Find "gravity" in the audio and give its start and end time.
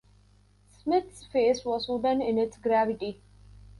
2.57-3.21